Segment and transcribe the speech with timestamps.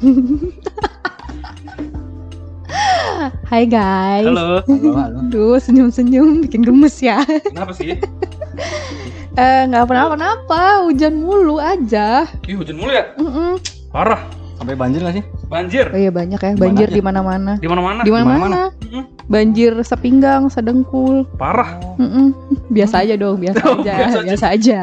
[3.50, 4.24] Hai guys.
[4.24, 4.64] Halo.
[4.64, 5.18] Halo, halo.
[5.28, 7.20] Aduh, senyum-senyum bikin gemes ya.
[7.24, 7.96] Kenapa sih?
[9.30, 12.26] Eh, nggak kenapa-napa, hujan mulu aja.
[12.50, 13.14] Ih, hujan mulu ya?
[13.14, 13.62] Mm-mm.
[13.94, 14.26] Parah.
[14.60, 15.24] Sampai banjir gak sih?
[15.48, 15.88] Banjir.
[15.88, 17.52] Oh iya banyak ya, Di mana banjir di mana-mana.
[17.56, 18.00] Di mana-mana.
[18.04, 18.60] Di mana-mana.
[18.76, 19.04] Mm-mm.
[19.24, 21.24] Banjir sepinggang, sedengkul.
[21.34, 21.80] Parah.
[21.96, 22.36] Mm-mm.
[22.68, 24.52] Biasa aja dong, biasa Oh, aja, biasa biasa, aja.
[24.52, 24.80] aja.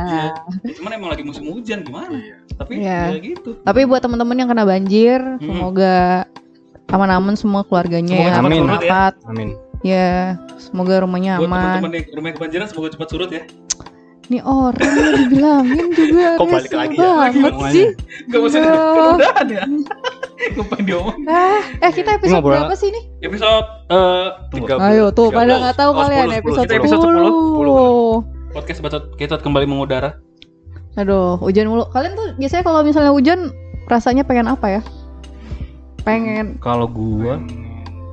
[0.65, 0.73] Iya.
[0.73, 2.09] Cuman emang lagi musim hujan gimana?
[2.57, 3.13] Tapi Iya.
[3.13, 3.49] ya gitu.
[3.61, 5.45] Tapi buat teman-teman yang kena banjir, Mm.
[5.45, 6.25] semoga
[6.87, 8.33] aman-aman semua keluarganya Semoga ya.
[8.33, 8.57] ya.
[8.81, 9.13] selamat.
[9.29, 9.49] Amin.
[9.85, 10.09] Ya,
[10.57, 11.61] semoga rumahnya Buat aman.
[11.77, 13.43] teman-teman yang rumah kebanjiran semoga cepat surut ya.
[14.27, 14.75] Nih orang
[15.15, 16.35] dibilangin juga.
[16.35, 17.11] Kok balik lagi ya?
[17.31, 17.85] banget sih.
[18.27, 19.63] Gak usah kemudahan ya.
[20.37, 21.17] Ngapain diomong?
[21.25, 23.03] Ah, eh kita episode ngobrol- berapa sih nih?
[23.21, 24.83] Episode eh Tiga tunggu.
[24.85, 25.37] Ayo tuh, 13.
[25.37, 26.79] pada nggak tahu Oh, kalian 10, episode Kita 10.
[26.79, 28.53] episode 10, 10.
[28.53, 30.09] podcast bacot kecot kembali mengudara.
[30.95, 31.87] Aduh, hujan mulu.
[31.87, 33.39] Kalian tuh biasanya kalau misalnya hujan
[33.85, 34.81] rasanya pengen apa ya?
[36.01, 37.39] Pengen Kalau gua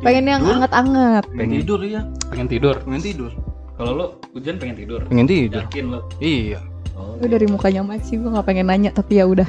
[0.01, 1.25] pengen yang anget-anget.
[1.28, 2.03] pengen tidur ya.
[2.28, 2.75] Pengen tidur.
[2.78, 3.31] Pengen tidur.
[3.75, 5.00] Kalau lo hujan pengen tidur.
[5.05, 5.62] Pengen tidur.
[5.62, 6.00] Yakin lo?
[6.19, 6.61] Iya.
[6.94, 7.19] Oh.
[7.19, 9.47] Gue dari mukanya Mike sih gue gak pengen nanya tapi ya udah.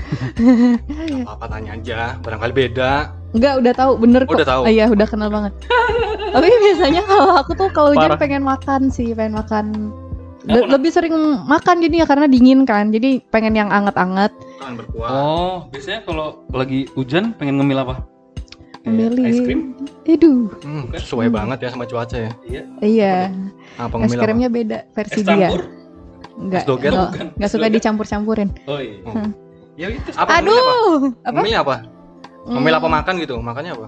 [1.29, 3.13] Apa tanya aja, barangkali beda.
[3.31, 4.35] Enggak, udah tahu bener Oh, kok.
[4.35, 4.61] udah tahu.
[4.65, 5.53] Ah, Iya, udah kenal banget.
[6.33, 9.65] tapi biasanya kalau aku tuh kalau hujan pengen makan sih, pengen makan.
[10.45, 12.89] Le- lebih sering makan jadinya karena dingin kan.
[12.89, 14.29] Jadi pengen yang anget-anget.
[14.61, 15.09] Berkuah.
[15.09, 18.01] Oh, biasanya kalau lagi hujan pengen ngemil apa?
[18.86, 19.14] Ngemil.
[19.19, 19.61] Es krim?
[20.05, 22.31] Aduh, Hmm, sesuai banget ya sama cuaca ya.
[22.45, 22.64] Iya.
[22.80, 23.16] iya.
[23.75, 24.23] Apa Es ngemil apa?
[24.23, 25.50] krimnya beda versi Es dia.
[26.36, 26.61] Enggak.
[26.61, 26.91] Es doger?
[26.91, 27.25] Enggak, Bukan.
[27.33, 28.50] enggak suka dicampur-campurin.
[28.66, 29.02] Oh iya.
[29.03, 29.30] Hmm.
[29.75, 30.09] Ya itu.
[30.13, 30.33] Apa apa?
[30.39, 31.30] Aduh, apa?
[31.33, 31.75] Ngemil apa?
[32.45, 33.36] Ngemil apa Hmm, makan gitu?
[33.36, 33.86] Makannya apa?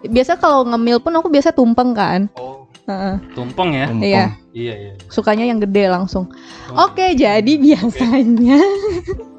[0.00, 2.30] Biasa kalau ngemil pun aku biasa tumpeng kan.
[2.34, 3.14] Oh, Heeh.
[3.34, 3.86] Tumpeng ya?
[3.86, 4.08] tumpeng.
[4.08, 4.24] Iya.
[4.50, 4.92] Iya, iya.
[5.06, 6.32] Sukanya yang gede langsung.
[6.72, 6.88] Oh.
[6.88, 8.58] Oke, jadi biasanya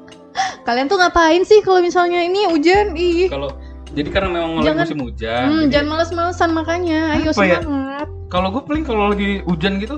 [0.64, 2.94] kalian tuh ngapain sih kalau misalnya ini hujan?
[2.94, 3.50] Ih, Kalau
[3.90, 5.42] jadi karena memang lagi Jangan- musim hujan.
[5.42, 7.00] hmm, jadi jangan males-malesan makanya.
[7.12, 7.58] Ayo Apa ya?
[7.58, 8.08] semangat.
[8.26, 9.96] Kalau gue paling kalau lagi hujan gitu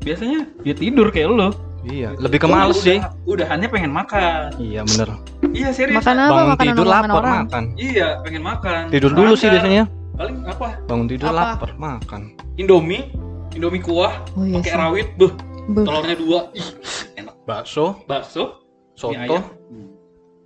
[0.00, 1.50] biasanya ya tidur kayak lo.
[1.80, 2.98] Iya, lebih ke males udah- sih.
[3.24, 4.52] Udahannya pengen makan.
[4.58, 5.08] Iya, bener.
[5.50, 5.96] Iya serius.
[5.96, 6.28] Makan apa?
[6.28, 7.36] Bangun Makanan tidur lapar orang.
[7.40, 7.64] makan.
[7.74, 8.82] Iya pengen makan.
[8.90, 9.54] Tidur dulu sih Serangga.
[9.56, 9.82] biasanya.
[10.12, 10.68] Paling apa?
[10.84, 11.36] Bangun tidur Apa?
[11.56, 12.20] lapar makan.
[12.54, 13.08] Indomie,
[13.50, 14.60] Indomie kuah, Oh iya.
[14.60, 14.76] pakai sih.
[14.76, 15.32] rawit, beh,
[15.70, 15.84] Beuh.
[15.88, 16.68] telurnya dua, ih,
[17.16, 17.34] enak.
[17.42, 18.60] Bakso, Bakso,
[18.92, 19.16] soto.
[19.16, 19.40] ayam.
[19.72, 19.88] Hmm.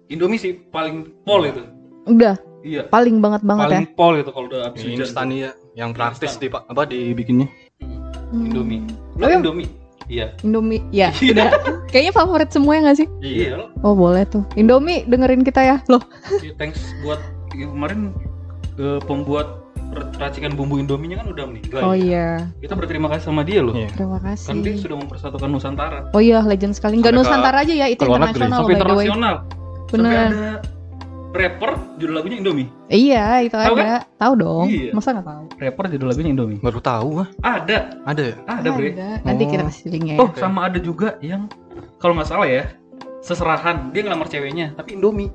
[0.06, 1.66] Indomie sih paling pol itu.
[2.06, 2.82] Udah Iya.
[2.88, 3.92] paling banget banget paling ya.
[3.92, 4.96] pol itu kalau udah habis hujan.
[4.98, 7.46] instan ya, yang praktis di apa dibikinnya.
[8.32, 8.48] Hmm.
[8.48, 8.80] Indomie.
[9.14, 9.68] Lo Indomie?
[10.04, 10.32] Iya.
[10.40, 11.32] Indomie, ya Iya.
[11.32, 11.48] udah.
[11.86, 13.08] Kayaknya favorit semua ya nggak sih?
[13.20, 13.66] Iya lo.
[13.80, 14.42] Oh boleh tuh.
[14.54, 15.76] Indomie dengerin kita ya.
[15.86, 16.00] Loh,
[16.36, 17.20] Iya, Thanks buat
[17.52, 18.16] ya, kemarin
[18.74, 19.60] eh, pembuat
[20.18, 21.80] racikan bumbu Indominya kan udah meninggal.
[21.84, 22.02] oh ya.
[22.02, 22.28] iya.
[22.58, 23.72] Kita berterima kasih sama dia loh.
[23.72, 23.88] Iya.
[23.92, 24.82] Terima Kan dia kasih.
[24.82, 25.98] sudah mempersatukan Nusantara.
[26.10, 26.98] Oh iya, legend sekali.
[26.98, 29.06] Enggak Sampai ke Nusantara aja ya, itu internasional Sampai by the way.
[29.06, 29.34] internasional.
[29.84, 30.26] Sampai Bener.
[30.26, 30.48] ada
[31.34, 32.70] rapper judul lagunya Indomie.
[32.86, 34.06] Iya, itu Tahu ada.
[34.16, 34.66] Tahu dong.
[34.70, 34.90] Iya.
[34.94, 35.44] Masa nggak tahu?
[35.58, 36.58] Rapper judul lagunya Indomie.
[36.62, 37.28] Baru tahu ah.
[37.42, 38.34] Ada, Ada ya?
[38.46, 38.90] ada bre.
[39.26, 39.50] Nanti Oh.
[39.50, 40.14] kita kasih linknya.
[40.22, 40.38] Oh, ya.
[40.38, 41.50] sama ada juga yang
[41.98, 42.70] kalau nggak salah ya,
[43.20, 45.34] seserahan dia ngelamar ceweknya, tapi Indomie.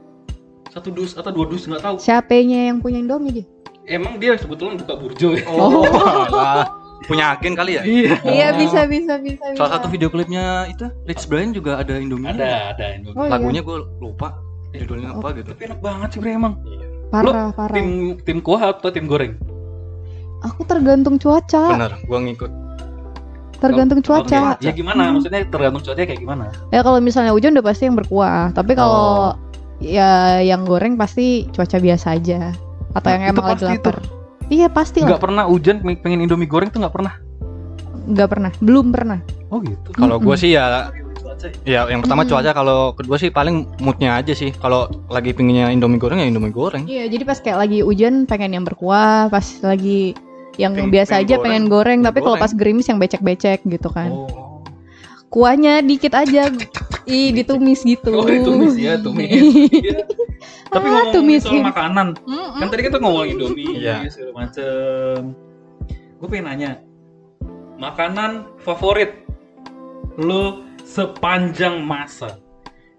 [0.71, 1.95] Satu dus atau dua dus nggak tahu.
[1.99, 3.45] Siapanya yang punya Indomie dia?
[3.89, 5.43] Emang dia sebetulnya buka burjo ya.
[5.51, 5.83] Oh.
[5.83, 6.69] alah.
[7.09, 7.83] Punya agen kali ya?
[7.83, 8.15] Iya.
[8.21, 9.41] Iya bisa bisa bisa.
[9.57, 9.75] Salah bisa.
[9.81, 12.29] satu video klipnya itu Rich Brian juga ada Indomie.
[12.29, 13.17] Ada, ada Indomie.
[13.17, 13.31] Oh, iya.
[13.33, 14.35] Lagunya gue lupa
[14.73, 15.47] judulnya apa gitu.
[15.53, 16.53] Tapi enak banget sih bre emang.
[17.09, 17.73] Parah parah.
[17.73, 19.33] Tim tim kuah atau tim goreng?
[20.45, 21.73] Aku tergantung cuaca.
[21.75, 22.51] Bener, gue ngikut.
[23.59, 24.55] Tergantung Kalau- cuaca.
[24.63, 25.09] Ya gimana?
[25.09, 25.19] Hmm.
[25.19, 26.47] Maksudnya tergantung cuaca kayak gimana?
[26.71, 28.55] Ya kalau misalnya hujan udah pasti yang berkuah.
[28.55, 29.35] Tapi kalau
[29.83, 32.55] ya yang goreng pasti cuaca biasa aja.
[32.95, 33.99] Atau Nah, yang emang lagi lapar.
[34.49, 35.13] Iya pasti lah.
[35.13, 37.13] Nggak pernah hujan pengen Indomie goreng tuh nggak pernah.
[38.09, 38.51] Nggak pernah.
[38.63, 39.19] Belum pernah.
[39.51, 39.91] Oh gitu.
[39.91, 40.39] Kalau gue Mm-mm.
[40.39, 40.89] sih ya
[41.39, 41.81] Cuaca Ya, ya?
[41.87, 42.29] yang pertama Mm.
[42.29, 44.51] cuaca, kalau kedua sih paling moodnya aja sih.
[44.51, 46.83] Kalau lagi pinginnya Indomie goreng ya Indomie goreng.
[46.83, 50.13] Iya, jadi pas kayak lagi hujan pengen yang berkuah, pas lagi
[50.55, 53.87] yang Pengen- biasa pengen aja goreng, pengen goreng, tapi kalau pas gerimis yang becek-becek gitu
[53.87, 54.11] kan.
[54.11, 54.59] Oh.
[55.29, 56.51] Kuahnya dikit aja.
[57.07, 58.11] Ih, ditumis gitu.
[58.11, 59.29] Oh, tumis ya, tumis.
[59.71, 60.05] Iya.
[60.69, 62.61] Tapi Ah, ngomong tumis soal makanan, Mm-mm.
[62.61, 64.05] kan tadi kita ngomongin Indomie, Iya.
[64.05, 65.33] segala macem.
[66.21, 66.71] Gue pengen nanya,
[67.77, 69.25] makanan favorit
[70.15, 72.41] lo sepanjang masa.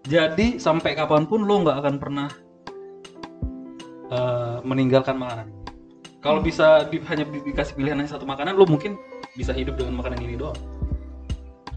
[0.07, 2.29] Jadi sampai kapan pun lo nggak akan pernah
[4.09, 5.51] eh, meninggalkan makanan.
[6.21, 8.95] Kalau bisa di- hanya di- dikasih pilihan hanya satu makanan, lo mungkin
[9.35, 10.57] bisa hidup dengan makanan ini doang.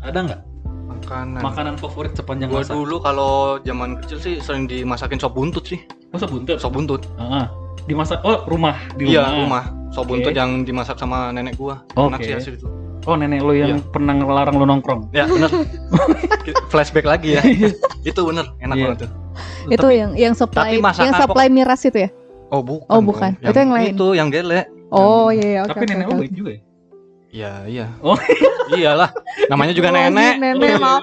[0.03, 0.41] Ada nggak
[0.83, 1.39] Makanan.
[1.41, 2.75] makanan favorit sepanjang Gue masa?
[2.75, 5.79] dulu kalau zaman kecil sih sering dimasakin sop buntut sih.
[6.11, 6.59] Masa buntut?
[6.59, 7.07] Sop buntut.
[7.15, 7.47] Ah,
[7.85, 9.15] dimasak oh rumah di rumah.
[9.15, 9.63] Iya, rumah.
[9.89, 10.19] Sop Oke.
[10.19, 11.83] buntut yang dimasak sama nenek gua.
[11.93, 12.07] Oke.
[12.09, 12.67] Enak sih hasil itu.
[13.03, 13.91] Oh nenek lo yang Iya.
[13.91, 15.11] pernah ngelarang lo nongkrong.
[15.11, 15.51] Ya, bener.
[16.71, 17.41] Flashback lagi ya.
[18.03, 18.85] itu bener, enak Iya.
[18.87, 19.11] banget tuh.
[19.65, 22.09] itu yang yang supply tapi yang supply miras itu ya.
[22.47, 22.85] Oh bukan.
[22.87, 23.31] Oh, bukan.
[23.39, 23.91] Itu yang lain.
[23.95, 24.67] Itu yang gele.
[24.87, 25.73] Oh iya iya oke.
[25.73, 26.21] Tapi oke, nenek lu oke.
[26.21, 26.61] baik juga ya.
[27.33, 27.85] Iya iya.
[27.99, 28.17] Oh.
[28.69, 29.09] Iyalah.
[29.49, 30.33] Namanya juga Oh, nenek.
[30.37, 31.01] Nenek maaf.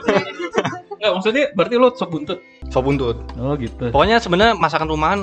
[1.00, 2.38] Enggak, maksudnya berarti lu sop buntut.
[2.70, 3.16] Sop buntut.
[3.34, 3.90] Oh gitu.
[3.90, 5.20] Pokoknya sebenarnya masakan rumahan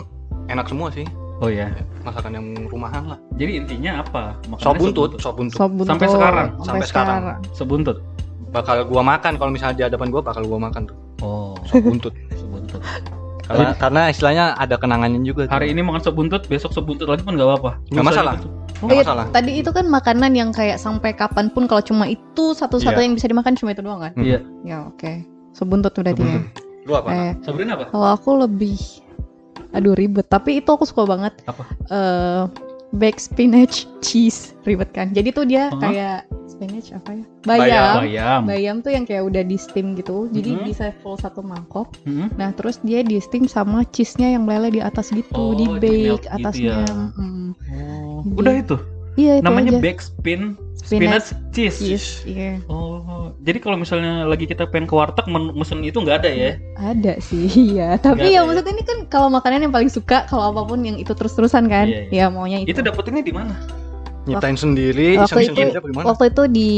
[0.50, 1.08] enak semua sih.
[1.38, 1.70] Oh ya.
[2.02, 3.20] Masakan yang rumahan lah.
[3.38, 4.34] Jadi intinya apa?
[4.58, 5.54] Sop buntut, sop buntut.
[5.56, 5.94] Sop buntut.
[5.94, 6.48] Sampai sekarang?
[6.56, 7.20] Sampai Sampai sekarang.
[7.22, 7.40] sekarang.
[7.54, 7.98] Sop buntut.
[8.48, 10.98] Bakal gua makan kalau misalnya di hadapan gua bakal gua makan tuh.
[11.22, 12.14] Oh, Sop buntut.
[12.40, 12.82] sop buntut.
[13.48, 15.46] karena karena istilahnya ada kenangannya juga.
[15.46, 15.54] tuh.
[15.54, 17.72] Hari ini makan sop buntut, besok sop buntut lagi pun nggak apa-apa.
[17.88, 18.34] Nggak Lusa masalah.
[18.36, 18.50] gitu.
[18.78, 19.26] Nggak Iya, masalah.
[19.32, 23.06] Tadi itu kan makanan yang kayak sampai kapan pun kalau cuma itu satu-satu Iya.
[23.06, 24.12] yang bisa dimakan cuma itu doang kan?
[24.14, 24.26] Hmm.
[24.26, 24.40] Iya.
[24.64, 25.12] Ya oke.
[25.54, 26.42] Sop buntut berarti ya.
[26.42, 26.44] buntut.
[26.84, 27.10] Lu apa?
[27.10, 27.86] Eh, Sabrina apa?
[27.90, 28.78] kalau aku lebih
[29.72, 31.34] aduh ribet, tapi itu aku suka banget.
[31.46, 31.64] Apa?
[31.88, 32.44] Eh
[32.88, 35.12] baked spinach cheese ribet kan.
[35.12, 35.76] Jadi tuh dia Hah?
[35.78, 37.24] kayak spinach apa ya?
[37.44, 37.94] Bayam.
[38.00, 38.42] Bayam.
[38.48, 38.76] Bayam.
[38.80, 40.32] Tuh yang kayak udah di steam gitu.
[40.32, 40.64] Jadi Mhm.
[40.64, 41.92] bisa full satu mangkok.
[42.08, 42.32] Hmm?
[42.40, 46.16] Nah, terus dia di steam sama cheese-nya yang meleleh di atas gitu, Oh, di bake
[46.16, 46.88] gitu atasnya.
[46.88, 46.96] ya.
[47.20, 47.50] Mm.
[47.76, 48.78] Oh, Jadi- udah itu.
[49.18, 49.82] Iya, itu Namanya aja.
[49.82, 50.42] baked spin
[50.78, 51.78] Spinach spinach cheese.
[51.82, 52.10] cheese.
[52.24, 52.62] Iya.
[52.70, 56.52] Oh, jadi kalau misalnya lagi kita pengen ke warteg mesen itu nggak ada ya?
[56.78, 57.98] Ada sih, iya.
[57.98, 58.48] Tapi ya ya?
[58.48, 61.90] maksudnya ini kan kalau makanan yang paling suka kalau apa pun yang itu terus-terusan kan,
[61.90, 62.78] Iya, ya maunya itu.
[62.78, 63.58] Itu dapetinnya di mana?
[64.30, 65.72] Nyiptain sendiri, waktu itu sendiri
[66.04, 66.72] waktu itu di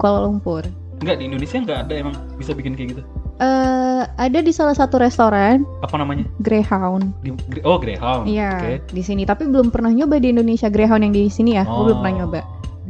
[0.00, 0.81] Kuala Lumpur.
[1.02, 3.02] Enggak di Indonesia nggak ada emang bisa bikin kayak gitu.
[3.36, 6.22] Eh ada di salah satu restoran Apa namanya?
[6.38, 7.10] Greyhound.
[7.20, 8.30] Di, oh Greyhound.
[8.30, 8.94] Iya, Oke.
[8.94, 11.66] di sini tapi belum pernah nyoba di Indonesia Greyhound yang di sini ya.
[11.66, 12.40] Aku belum pernah Oh, nyoba.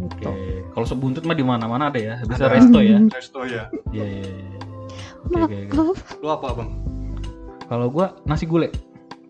[0.03, 0.21] Oke.
[0.21, 0.31] Gitu.
[0.73, 2.15] Kalau sop buntut mah di mana-mana ada ya.
[2.23, 2.53] Bisa Ada.
[2.53, 2.99] resto ya.
[3.09, 3.63] Resto ya.
[3.91, 4.23] Iya iya.
[4.25, 4.59] iya.
[5.23, 5.99] Maaf.
[6.21, 6.71] Lu apa bang?
[7.65, 8.69] Kalau gua nasi gulai.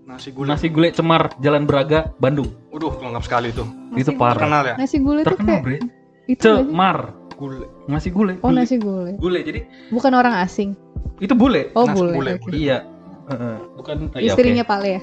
[0.02, 0.48] Nasi gulai.
[0.50, 2.50] Nasi gulai Cemar Jalan Braga Bandung.
[2.68, 3.68] Waduh, lengkap sekali tuh.
[3.94, 4.34] Itu Nasi parah.
[4.38, 4.74] Terkenal ya?
[4.74, 5.78] Nasi gulai Terkenal kayak bre.
[6.26, 6.42] itu?
[6.42, 6.96] Cemar.
[7.42, 7.66] Gulai.
[7.90, 8.34] Nasi gulai.
[8.38, 9.18] Oh, nasi gulai.
[9.18, 9.42] Gulai.
[9.42, 10.78] Jadi Bukan orang asing.
[11.18, 11.74] itu bule.
[11.74, 12.12] Oh, Nasi bule.
[12.14, 12.32] bule.
[12.50, 12.86] Iya.
[13.26, 13.56] Heeh.
[13.74, 13.96] Bukan.
[14.10, 14.70] ah, iya, Istrinya oke.
[14.70, 15.00] Pale ya?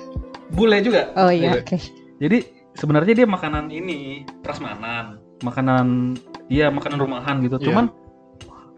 [0.50, 1.02] Bule juga.
[1.16, 1.76] Oh iya, oke.
[2.18, 2.38] Jadi
[2.74, 6.16] sebenarnya dia makanan ini prasmanan, makanan
[6.48, 7.60] iya makanan rumahan gitu.
[7.60, 7.66] Iya.
[7.68, 7.86] Cuman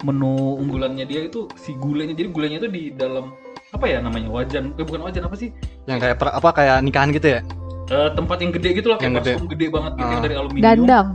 [0.02, 2.14] menu unggulannya dia itu si gulanya.
[2.14, 3.34] Jadi gulanya itu di dalam
[3.70, 4.74] apa ya namanya wajan?
[4.76, 5.54] Eh bukan wajan apa sih?
[5.86, 7.42] Yang kayak per- apa kayak nikahan gitu ya?
[7.88, 9.34] Eh, tempat yang gede gitu lah kayak Yang gede.
[9.52, 10.24] gede banget gitu yang Ah.
[10.24, 10.66] dari aluminium.
[10.66, 11.08] Dandang.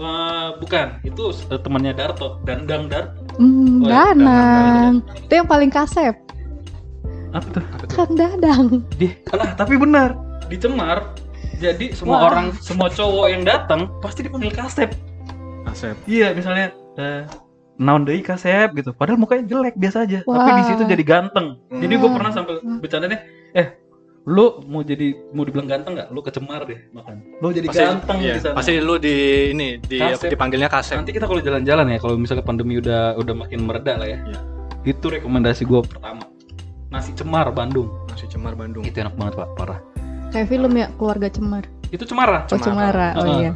[0.00, 3.12] Eh, bukan, itu eh, temannya Darto, Dandang Dar.
[3.36, 5.04] Hmm, Oh, ya, Danang.
[5.20, 6.16] Itu yang paling kasep.
[7.30, 7.64] Apa tuh?
[7.92, 8.80] Kang Dadang.
[8.96, 10.16] Di, nah, tapi benar
[10.48, 11.14] di Cemar.
[11.60, 12.26] Jadi semua Wah.
[12.32, 14.90] orang, semua cowok yang datang pasti dipanggil kasep.
[15.68, 15.94] Asep.
[16.08, 17.22] Iya, misalnya eh
[17.76, 18.90] naon deui kasep gitu.
[18.90, 20.66] Padahal mukanya jelek biasa aja, tapi di Wah.
[20.66, 21.60] situ jadi ganteng.
[21.70, 22.16] Jadi gue Hmm.
[22.16, 23.20] pernah sampai bercandanya,
[23.52, 23.76] eh
[24.28, 26.08] lu mau jadi mau dibilang ganteng nggak?
[26.12, 27.24] Lu ke Cemar deh makan.
[27.40, 28.36] Lu jadi ganteng iya.
[28.36, 28.54] di sana.
[28.60, 29.16] Pasti lu di
[29.56, 30.28] ini di Kasep.
[30.28, 31.00] dipanggilnya kasep.
[31.00, 34.18] Nanti kita kalau jalan-jalan ya, kalau misalnya pandemi udah udah makin mereda lah ya.
[34.28, 34.40] Iya.
[34.84, 36.28] Itu rekomendasi gue pertama.
[36.90, 37.88] Nasi Cemar Bandung.
[38.12, 38.84] Nasi Cemar Bandung.
[38.84, 39.80] Itu enak banget pak, parah.
[40.30, 41.64] Kayak film ya, keluarga Cemar.
[41.90, 43.08] Itu Cemara, Oh, Cemara.
[43.16, 43.38] Oh Heeh.
[43.40, 43.52] iya.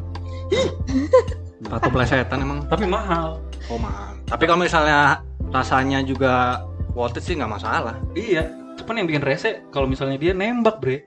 [1.74, 2.64] Atau plesetan emang.
[2.68, 3.40] tapi mahal.
[3.68, 4.16] Oh mahal.
[4.24, 5.20] Tapi kalau misalnya
[5.50, 7.96] rasanya juga worth it sih nggak masalah.
[8.14, 8.48] Iya.
[8.80, 11.06] Cuman yang bikin rese kalau misalnya dia nembak bre.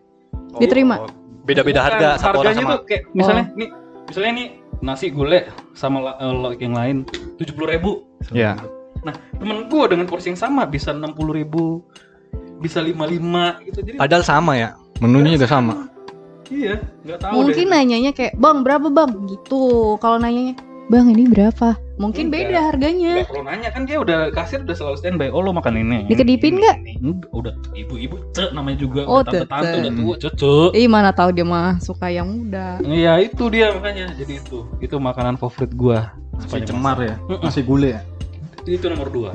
[0.54, 1.04] Oh, Diterima?
[1.04, 1.12] oh,
[1.44, 2.74] Beda-beda Bukan, harga satu orang harganya sama.
[2.76, 3.70] tuh kayak misalnya nih
[4.08, 4.48] misalnya nih
[4.78, 5.42] nasi gulai
[5.72, 6.98] sama lauk yang lain
[7.36, 7.92] tujuh puluh ribu
[8.30, 8.60] Iya.
[9.02, 11.80] nah temen gua dengan porsi yang sama bisa enam puluh ribu
[12.60, 14.76] bisa lima lima gitu jadi Padahal sama ya.
[15.00, 15.88] Menunya juga sama.
[16.50, 19.96] iya nggak tahu Mungkin deh nanyanya kayak, "Bang, berapa, Bang?" gitu.
[20.00, 20.56] Kalau nanyanya,
[20.88, 22.54] "Bang, ini berapa?" Mungkin Enggak.
[22.54, 23.14] beda harganya.
[23.18, 26.62] Nggak perlu nanya kan dia udah kasir udah selalu standby oh lo makan ini Dikedipin
[26.62, 26.78] nggak?
[27.02, 31.10] Enggak, udah ibu-ibu cek namanya juga Oh, udah tante tante udah tua cucu Ih, mana
[31.10, 32.78] tahu dia mah suka yang muda.
[32.86, 37.16] Iya itu dia makanya jadi itu itu makanan favorit gua Nasi Sepanjang Cemar ya.
[37.42, 38.02] Nasi gulai ya.
[38.70, 39.32] itu nomor dua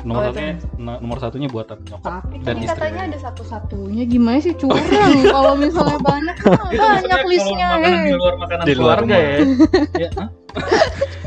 [0.00, 4.38] nomor Oh, satunya nomor satunya buatan nyokap Tapi dan kan istri katanya ada satu-satunya gimana
[4.38, 4.86] sih curang
[5.34, 6.36] kalau misalnya banyak
[6.70, 8.16] itu banyak listnya makanan di eh.
[8.16, 9.22] luar makanan Di luar keluarga rumah.
[9.22, 9.38] ya
[9.98, 10.10] Iya,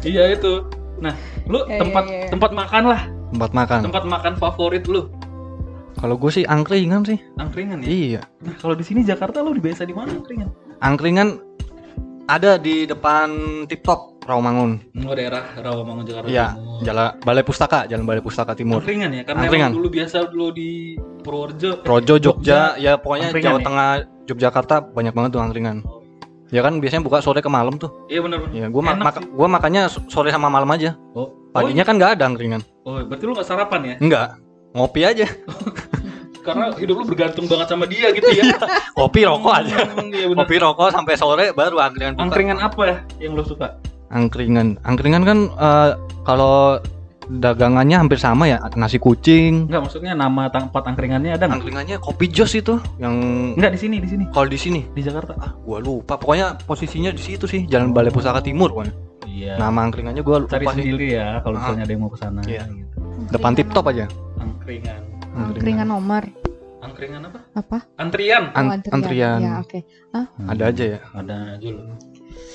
[0.04, 0.54] iya itu
[0.98, 1.14] nah
[1.46, 2.28] lu Ya, tempat ya, ya.
[2.30, 3.02] tempat makan lah
[3.32, 3.80] Tempat makan.
[3.82, 5.08] tempat makan favorit lu
[5.94, 7.20] Kalau gue sih angkringan sih.
[7.36, 8.22] angkringan ya Iya.
[8.40, 10.50] nah kalau di sini Jakarta lu biasa di mana angkringan
[10.80, 11.30] Angkringan
[12.26, 13.30] ada di depan
[13.66, 14.72] TikTok Rawamangun.
[15.02, 16.48] oh daerah Rawamangun Jakarta Iya.
[16.82, 18.78] Jalan Balai Pustaka, Jalan Balai Pustaka Timur.
[18.80, 19.72] angkringan ya karena Angkringan.
[19.74, 23.66] dulu biasa lu di Purworejo Projo, Jogja, ya pokoknya Jawa ya?
[23.66, 23.90] Tengah,
[24.28, 25.78] Yogyakarta banyak banget tuh angkringan.
[26.48, 27.90] Ya kan biasanya buka sore ke malam tuh.
[28.08, 29.24] iya benar benar Ya gua ma- sih.
[29.32, 30.94] gua makannya sore sama malam aja.
[31.12, 32.62] oh Paginya kan nggak ada angkringan.
[32.84, 34.28] oh, oh berarti lu nggak sarapan ya Enggak.
[34.72, 35.26] Ngopi aja.
[36.42, 38.58] karena hidup lu bergantung banget sama dia gitu ya
[38.92, 39.78] Kopi rokok aja.
[39.94, 40.42] Hmm, iya benar.
[40.42, 42.24] Kopi rokok sampai sore baru angkringan buka.
[42.24, 43.78] Angkringan apa ya yang lu suka?
[44.12, 44.76] Angkringan.
[44.84, 45.92] Angkringan kan eh,
[46.22, 46.78] kalau
[47.32, 49.72] dagangannya hampir sama ya, nasi kucing.
[49.72, 51.58] Enggak, maksudnya nama tempat angkringannya ada nggak?
[51.58, 53.16] Angkringannya kopi jos itu yang
[53.56, 54.24] Enggak di sini, di sini.
[54.30, 55.40] kalau di sini Di Jakarta.
[55.40, 58.92] ah gua lupa pokoknya posisinya di situ sih Jalan Balai Pusaka Timur pokoknya.
[59.24, 59.56] Iya.
[59.56, 60.84] Nama angkringannya gua Cari lupa sih.
[60.84, 61.60] sendiri ya kalau Ah.
[61.64, 62.64] misalnya ada yang mau ke sana Iya.
[62.68, 62.98] gitu.
[63.32, 64.06] Depan tip top aja.
[64.38, 65.02] Angkringan.
[65.32, 66.24] Angkringan nomor
[66.82, 67.40] Angkringan apa?
[67.54, 67.78] apa?
[67.96, 68.50] Antrian.
[68.52, 69.40] Oh, An- antrian.
[69.40, 69.80] Ya, oke.
[70.50, 71.00] Ada aja ya.
[71.14, 71.86] Ada aja loh.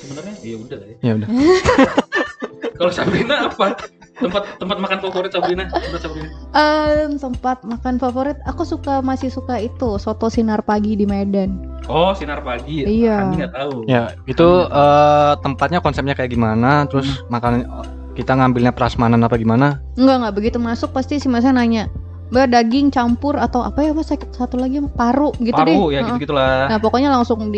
[0.03, 0.97] Sebenarnya ya udah lah ya.
[1.03, 1.29] Ya udah.
[2.77, 3.73] Kalau Sabrina apa?
[4.17, 5.65] Tempat tempat makan favorit Sabrina?
[5.69, 6.29] Tempat Sabrina.
[6.57, 11.57] Em, tempat makan favorit aku suka masih suka itu soto sinar pagi di Medan.
[11.89, 12.85] Oh, sinar pagi.
[12.85, 13.29] Iya.
[13.29, 13.85] Andi nggak tahu.
[13.89, 17.69] Ya, itu eh, tempatnya konsepnya kayak gimana, terus makanan
[18.17, 19.85] kita ngambilnya prasmanan apa gimana?
[20.01, 21.93] Enggak enggak begitu masuk pasti si masnya nanya,
[22.33, 26.17] "Mbak daging campur atau apa ya Mas satu lagi paru gitu deh." Paru ya Heeh.
[26.17, 26.73] gitu-gitulah.
[26.73, 27.53] Nah, pokoknya langsung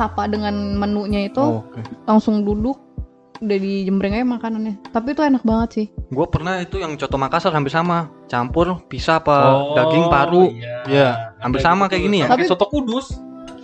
[0.00, 1.84] disapa dengan menunya itu, Oh, oke.
[2.08, 2.80] langsung duduk
[3.36, 4.80] udah dijembreng aja makanannya.
[4.88, 5.86] Tapi itu enak banget sih.
[6.08, 9.36] Gue pernah itu yang coto Makassar hampir sama, campur pisah apa
[9.76, 10.48] daging paru.
[10.48, 10.76] Iya.
[10.88, 12.28] Iya, hampir sama gitu kayak gini ya.
[12.28, 13.12] Tapi- soto kudus.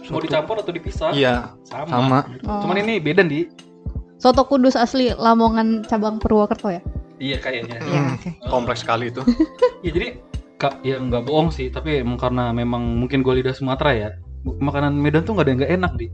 [0.06, 1.10] Mau Soto- dicampur atau dipisah?
[1.10, 1.88] Iya, Sama.
[1.88, 2.18] sama.
[2.46, 2.62] Oh.
[2.62, 3.48] Cuman ini beda di.
[4.16, 6.80] Soto Kudus asli Lamongan cabang Purwokerto ya?
[7.18, 7.76] Iya kayaknya.
[7.82, 8.30] Iya, Hmm, oke.
[8.46, 9.20] Kompleks sekali itu.
[9.82, 10.08] Iya jadi
[10.56, 14.08] kak ya nggak bohong sih tapi emang karena memang mungkin gue lidah Sumatera ya
[14.46, 16.06] makanan Medan tuh nggak ada yang nggak enak di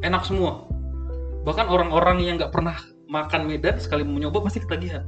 [0.00, 0.64] enak semua
[1.40, 2.76] bahkan orang-orang yang nggak pernah
[3.06, 5.02] makan Medan sekali mau nyoba pasti ketagihan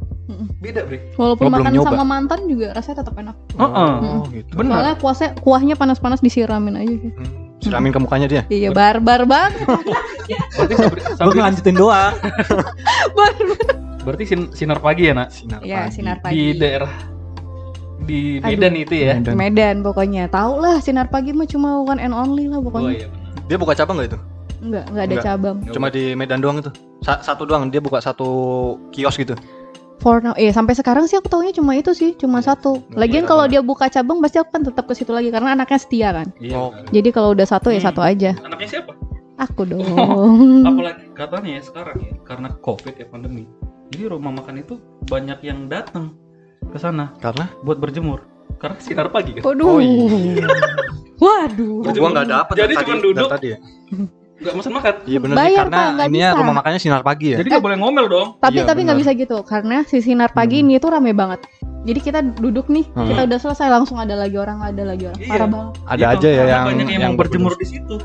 [0.58, 3.36] beda bre Walaupun Oh, belum makan sama mantan juga rasanya tetap enak.
[3.54, 4.48] Oh, gitu.
[4.54, 7.10] benar Soalnya kuahnya, kuahnya panas-panas disiramin aja sih.
[7.10, 8.42] Hmm, Siramin ke mukanya dia.
[8.48, 9.60] Iya, barbar banget.
[10.56, 10.74] berarti
[11.12, 12.14] Sabrina- ngelanjutin doang.
[14.04, 15.92] berarti sin- sinar pagi ya nak Sinar Iya, pagi.
[15.92, 16.44] sinar di pagi.
[16.56, 16.92] daerah
[18.00, 18.48] di Aduh.
[18.48, 19.34] Medan itu ya Medan.
[19.36, 20.24] Medan pokoknya.
[20.26, 22.90] Tahu lah sinar pagi mah cuma one and only lah oh pokoknya.
[22.96, 24.18] iya benar Dia buka cabang gak itu?
[24.62, 25.26] Enggak, enggak ada Enggak.
[25.26, 25.56] cabang.
[25.68, 26.70] Cuma di Medan doang itu.
[27.00, 28.28] Sa- satu doang dia buka satu
[28.88, 29.34] kios gitu.
[29.98, 32.82] For now, eh sampai sekarang sih aku taunya cuma itu sih, cuma satu.
[32.92, 33.50] Lagian iya, kalau iya.
[33.52, 36.26] dia buka cabang pasti aku kan tetap ke situ lagi karena anaknya setia kan.
[36.36, 36.74] iya Oh.
[36.88, 37.86] Jadi kalau udah satu ya Hmm.
[37.86, 38.34] satu aja.
[38.36, 38.92] anaknya siapa
[39.40, 39.82] Aku dong.
[40.64, 43.46] apalagi katanya ya sekarang ya karena covid ya pandemi
[43.88, 46.14] jadi rumah makan itu banyak yang datang
[46.64, 48.22] ke sana Karena buat berjemur
[48.56, 49.66] karena sinar pagi kan Waduh.
[49.68, 50.46] Oh, iya.
[51.22, 51.86] Waduh.
[51.88, 53.28] Gua nggak dapet Jadi tadi- duduk.
[53.28, 53.58] tadi ya.
[54.42, 56.38] nggak mesen makan Iya benar sih Bayar, karena Pak, nggak ininya bisa.
[56.38, 57.36] rumah makannya sinar pagi ya.
[57.38, 60.56] jadi nggak boleh ngomel dong Tapi Iya, tapi nggak bisa gitu karena si sinar pagi
[60.56, 60.66] Hmm.
[60.66, 61.40] ini tuh rame banget.
[61.82, 63.06] Jadi kita duduk nih, Hmm.
[63.06, 65.18] kita udah selesai langsung ada lagi orang, ada lagi orang.
[65.18, 65.28] Iya.
[65.28, 65.72] Parah banget.
[65.82, 67.96] Ada Gitu, aja ya yang banyak yang, yang berjemur di situ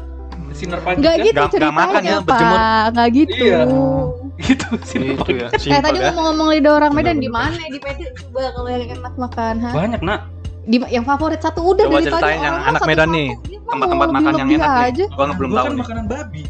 [0.51, 2.57] sinar pagi Nggak kan gitu Nggak- nggak ceritanya, makan ya, berjemur.
[2.57, 2.85] Pak.
[2.89, 3.33] Nggak gitu.
[3.39, 3.59] Iya.
[4.47, 6.05] gitu sinar Itu pagi ya, Eh simpel tadi ya.
[6.07, 7.53] ngomong-ngomong lidah orang Medan di mana?
[7.59, 9.69] Di Medan coba kalau yang enak makan, ha?
[9.71, 10.19] banyak nak
[10.63, 12.81] Di yang favorit satu udah Coba dari tadi ceritain yang anak.
[12.83, 13.29] Medan nih.
[13.67, 14.87] Tempat-tempat makan yang enak nih.
[14.87, 15.05] aja.
[15.09, 15.81] Gua belum tahu kan nih.
[15.81, 16.43] makanan babi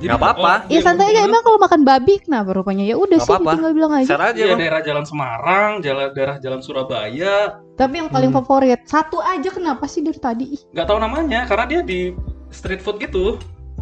[0.00, 0.64] Nggak apa-apa.
[0.64, 2.88] oh, Ya santai aja emang kalau makan babi kenapa rupanya?
[2.88, 3.52] Ya udah sih apa-apa.
[3.52, 4.08] tinggal bilang aja.
[4.08, 4.58] Share aja Iya bang.
[4.58, 7.36] daerah Jalan Semarang, jalan daerah Jalan Surabaya,
[7.76, 8.40] Tapi yang paling Hmm.
[8.40, 10.44] favorit satu aja kenapa sih dari tadi?
[10.52, 12.16] Ih, nggak tahu namanya karena dia di
[12.48, 13.36] street food gitu.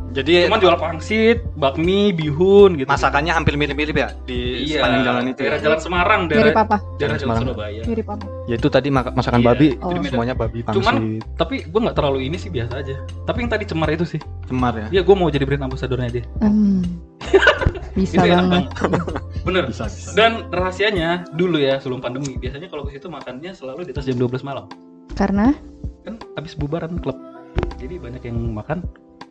[0.09, 2.89] Jadi Cuman jual pangsit, bakmi, bihun gitu.
[2.89, 5.39] masakannya hampir mirip-mirip ya di iya, sepanjang jalan itu.
[5.39, 5.63] Daerah Ya.
[5.63, 6.77] Jalan Semarang, Mirip daerah apa?
[6.79, 7.43] daerah Jalan Jalan Semarang.
[7.45, 7.83] Surabaya.
[7.85, 8.25] Mirip apa?
[8.45, 9.91] Ya itu tadi mak- masakan Iya, babi, Oh.
[10.03, 10.77] semuanya babi pangsit.
[10.81, 12.97] Cuman- Tapi gue nggak terlalu ini sih biasa aja.
[13.23, 14.21] Tapi yang tadi cemar itu sih.
[14.45, 14.87] cemar ya.
[14.91, 16.25] Iya, gue mau jadi brand ambassadornya dia.
[16.41, 16.81] Hmm.
[17.95, 18.65] Bisa Itu enak banget.
[19.43, 19.63] Bener.
[19.67, 20.15] Bisa bisa.
[20.15, 24.17] Dan rahasianya dulu ya sebelum pandemi biasanya kalau ke situ makannya selalu di atas jam
[24.17, 24.71] 12 malam.
[25.13, 25.51] Karena
[26.01, 27.19] Kan habis bubaran klub.
[27.77, 28.87] Jadi banyak yang makan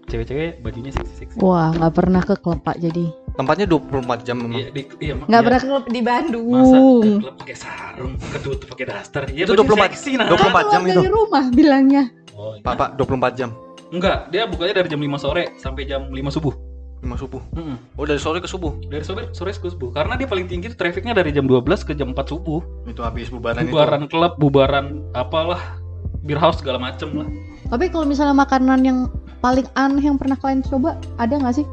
[0.07, 1.37] cewek-cewek bajunya seksi-seksi.
[1.37, 4.57] wah nggak pernah ke klub pak jadi Tempatnya 24 jam memang.
[4.57, 5.45] Iya, di, iya, mak- nggak iya.
[5.45, 6.47] pernah ke klub di Bandung.
[6.49, 9.23] Masa ke klub pakai sarung, ketutup pakai daster.
[9.29, 10.25] Ya, Itu bajunya 24 seksi, nah.
[10.25, 10.97] 24 Kan jam itu.
[10.97, 12.03] dari rumah bilangnya.
[12.33, 12.65] Oh, iya.
[12.65, 13.49] Pak, Pak, 24 jam.
[13.87, 16.53] Enggak, dia bukanya dari jam 5 sore sampai jam 5 subuh.
[16.97, 17.41] 5 subuh.
[17.53, 17.77] Mm-mm.
[17.93, 18.73] Oh, dari sore ke subuh.
[18.83, 19.93] Dari sore sore ke subuh.
[19.93, 22.65] Karena dia paling tinggi tuh trafficnya dari jam 12 ke jam 4 subuh.
[22.89, 25.77] Itu habis bubaran, Bubaran klub, bubaran apalah,
[26.25, 27.29] beer house segala macem lah.
[27.69, 28.99] Tapi kalau misalnya makanan yang
[29.39, 31.65] paling aneh yang pernah kalian coba ada nggak sih?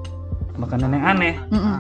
[0.55, 1.77] Makanan yang aneh, Mm-mm.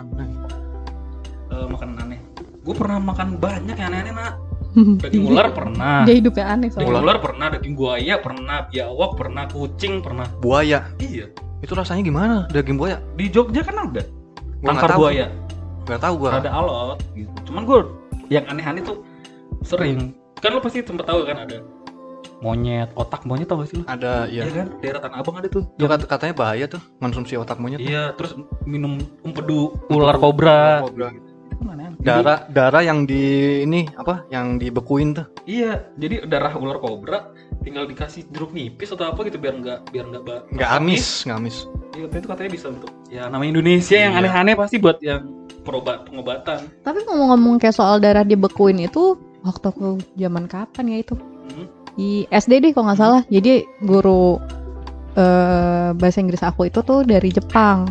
[1.55, 2.19] Eh, makanan aneh.
[2.65, 4.35] Gue pernah makan banyak yang aneh-aneh, nak.
[5.05, 6.03] Daging ular pernah.
[6.03, 7.03] Dia hidupnya aneh Daging soalnya.
[7.07, 10.27] ular pernah, daging buaya pernah, biawak pernah, kucing pernah.
[10.43, 10.91] Buaya.
[10.99, 11.31] Iya.
[11.63, 12.37] Itu rasanya gimana?
[12.51, 12.99] Daging buaya?
[13.15, 14.03] Di Jogja kan ada.
[14.65, 15.27] Nggak Tangkar buaya.
[15.85, 16.41] Gak tahu gua.
[16.41, 17.53] Ada alot gitu.
[17.53, 17.79] Cuman gue
[18.33, 19.05] yang aneh-aneh tuh
[19.61, 20.17] sering.
[20.41, 21.61] Kan lo pasti tempat tahu kan ada
[22.41, 23.85] monyet, otak monyet tau gak sih lo?
[23.87, 24.53] Ada Iya ya.
[24.55, 24.67] kan?
[24.81, 25.63] Daerah Tanah Abang ada tuh.
[25.75, 27.79] Itu kat- katanya bahaya tuh konsumsi otak monyet.
[27.79, 30.83] Iya, terus minum empedu ular kobra.
[31.65, 31.97] Aneh-aneh.
[31.99, 33.23] Darah darah yang di
[33.63, 34.27] ini apa?
[34.29, 35.27] Yang dibekuin tuh.
[35.45, 37.31] Iya, jadi darah ular kobra
[37.65, 40.23] tinggal dikasih jeruk nipis atau apa gitu biar nggak biar nggak
[40.53, 41.57] Nggak amis, nggak amis.
[41.97, 44.21] Iya, itu katanya bisa untuk ya namanya Indonesia yang Iya.
[44.21, 45.23] aneh-aneh pasti buat yang
[45.65, 46.69] perobat pengobatan.
[46.85, 51.15] Tapi ngomong-ngomong kayak soal darah dibekuin itu waktu aku zaman kapan ya itu?
[51.17, 51.67] Hmm.
[51.95, 53.23] Di SD deh kalau nggak salah.
[53.27, 54.39] Jadi guru
[55.15, 57.87] eh, bahasa Inggris aku itu tuh dari Jepang.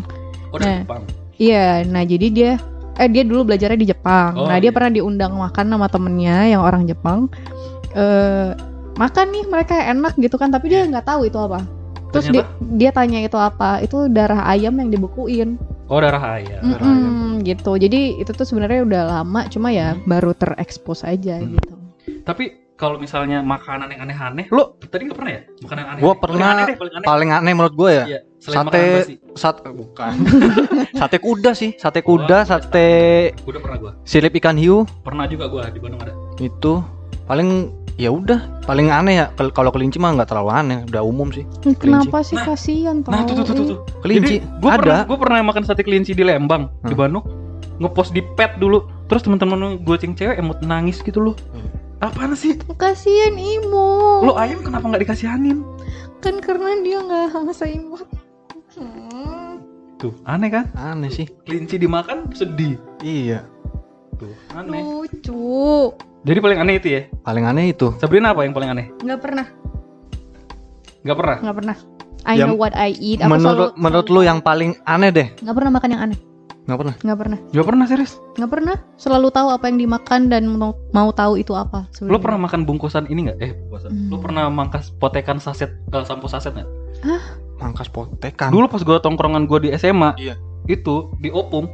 [0.52, 0.80] Oh, dari Nah.
[0.84, 1.04] Jepang.
[1.34, 2.52] Iya, nah jadi dia
[2.94, 4.38] eh dia dulu belajarnya di Jepang.
[4.38, 4.76] Oh, nah, dia iya.
[4.76, 7.26] pernah diundang makan sama temennya yang orang Jepang.
[7.92, 8.54] Eh
[8.94, 11.66] makan nih mereka enak gitu kan, tapi dia nggak tahu itu apa.
[12.14, 12.78] Terus dia, Ternyata?
[12.78, 13.82] dia tanya itu apa?
[13.82, 15.58] Itu darah ayam yang dibekuin.
[15.90, 16.62] Oh, darah ayam.
[16.62, 17.74] Darah Mm-mm, gitu.
[17.74, 20.06] Jadi itu tuh sebenarnya udah lama, cuma ya Hmm.
[20.06, 21.58] baru terekspos aja Hmm.
[21.58, 21.74] gitu.
[22.22, 25.42] Tapi kalau misalnya makanan yang aneh-aneh, lo tadi nggak pernah ya?
[25.58, 26.02] Makanan aneh.
[26.02, 26.48] Gua Paling pernah.
[26.52, 27.06] aneh deh, paling aneh.
[27.08, 28.04] Paling aneh menurut gue ya.
[28.06, 29.16] Iya, Sate- makanan basi.
[29.34, 30.14] Sat bukan.
[31.00, 32.88] sate kuda sih, sate kuda, Oh, sate
[33.42, 33.92] udah pernah gua.
[34.04, 36.12] silip ikan hiu Pernah juga gua di Bandung ada.
[36.38, 36.84] itu
[37.24, 41.46] paling ya udah paling aneh ya kalau kelinci mah nggak terlalu aneh udah umum sih
[41.62, 43.10] Ih, Kenapa sih Nah, kasihan tau?
[43.10, 43.66] Nah, tuh tuh tuh tuh.
[43.66, 43.80] tuh.
[44.02, 47.00] kelinci Jadi, gua ada pernah gua pernah makan sate kelinci di Lembang, di Hmm.
[47.00, 47.26] Bandung.
[47.76, 48.86] Ngepost di pet dulu.
[49.06, 51.36] Terus teman-teman gue ceng cewek emot nangis gitu loh.
[51.50, 51.70] Hmm.
[52.04, 52.60] Apaan sih?
[52.76, 54.20] Kasihan Imo.
[54.22, 55.64] Lo ayam kenapa nggak dikasihanin?
[56.20, 58.04] Kan karena dia nggak seimut.
[58.76, 59.64] Hmm.
[59.96, 60.68] Tuh, aneh kan?
[60.76, 62.76] aneh sih Kelinci dimakan sedih.
[63.00, 63.48] iya
[64.20, 64.84] Tuh, aneh.
[64.84, 65.96] Lucu.
[66.24, 67.02] Jadi paling aneh itu ya.
[67.22, 68.86] paling aneh itu Sabrina apa yang paling aneh?
[69.00, 69.48] Nggak pernah,
[71.04, 71.38] Nggak pernah.
[71.40, 71.78] nggak pernah.
[72.24, 73.20] I Ya, know what I eat.
[73.20, 76.20] Aku menurut selalu- menurut lu yang paling aneh deh nggak pernah makan yang aneh.
[76.64, 77.38] Nggak pernah Nggak pernah.
[77.52, 78.14] Nggak pernah serius.
[78.36, 78.76] Nggak pernah.
[78.96, 81.84] Selalu tahu apa yang dimakan dan mau, mau tahu itu apa.
[81.84, 82.22] Lo sebenarnya.
[82.24, 83.38] pernah makan bungkusan ini nggak?
[83.40, 83.92] Eh, bungkusan.
[83.92, 84.08] Hmm.
[84.08, 86.70] Lo pernah mangkas potekan saset, eh, sampo saset nggak?
[87.54, 90.36] mangkas potekan Dulu pas gua tongkrongan gua di SMA, Iya.
[90.66, 91.68] itu di Opung,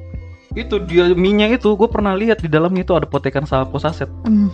[0.53, 4.09] itu dia minyak itu gue pernah lihat di dalamnya itu ada potekan sampo saset.
[4.25, 4.49] Hmm.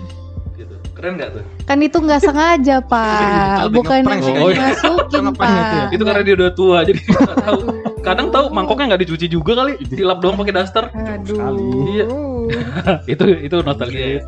[0.54, 0.76] Gitu.
[0.92, 1.44] Keren nggak tuh?
[1.64, 3.72] Kan itu nggak sengaja, Pak.
[3.72, 4.76] Bukan yang kayaknya.
[4.76, 5.48] dimasukin, Pak.
[5.48, 5.86] itu ya?
[5.92, 7.60] Itu karena dia udah tua jadi nggak tahu.
[8.06, 10.86] Kadang tahu mangkoknya nggak dicuci juga kali, dilap doang pakai daster.
[10.94, 11.42] Aduh.
[11.90, 12.06] Iya.
[13.14, 14.22] itu itu nostalgia.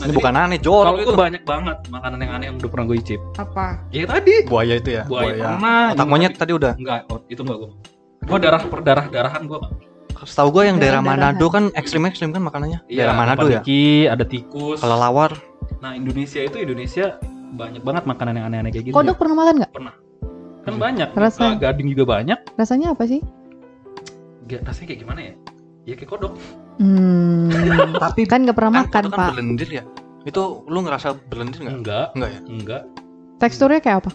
[0.00, 2.70] Nah, ini jadi bukan aneh kalau jorok itu banyak banget makanan yang aneh yang udah
[2.72, 3.20] pernah gue icip.
[3.36, 3.66] Apa?
[3.92, 4.34] Ya tadi.
[4.48, 5.92] buaya itu ya Buaya, pernah.
[5.92, 7.70] otak monyet tadi- udah Enggak, oh, itu enggak gue.
[8.24, 9.60] Gue darah perdarah darahan gue.
[10.20, 11.32] setahu gue yang daerah Darah-darahan.
[11.36, 14.80] Manado kan ekstrim ekstrim kan makanannya Iya, daerah Manado ya Paniki, ada tikus.
[14.80, 15.32] kelelawar
[15.80, 17.16] Nah Indonesia itu Indonesia
[17.56, 18.94] banyak banget makanan yang aneh-aneh kayak gitu.
[18.94, 19.70] Kodok pernah makan nggak?
[20.60, 21.08] Kan banyak.
[21.16, 22.38] Rasa- gading juga banyak.
[22.56, 23.20] Rasanya apa sih?
[24.46, 25.34] Gak, rasanya kayak gimana ya?
[25.88, 26.32] Ya kayak kodok.
[26.80, 27.48] Hmm.
[28.04, 29.30] tapi kan nggak pernah makan, itu kan Pak.
[29.36, 29.84] belendir ya
[30.20, 32.82] itu lu ngerasa belendir nggak Enggak, enggak ya enggak.
[33.40, 34.10] Teksturnya kayak apa?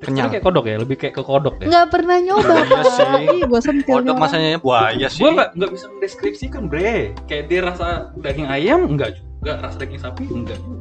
[0.00, 0.32] Kenyal.
[0.32, 1.66] kayak kodok ya, lebih kayak ke kodok ya.
[1.68, 3.24] Nggak pernah nyoba, Iya sih.
[3.36, 7.12] Ih, gua sentil kodok masanya buaya sih Gue nggak nggak bisa mendeskripsikan bre.
[7.28, 10.79] Kayak dia rasa daging ayam enggak juga, rasa daging sapi enggak juga.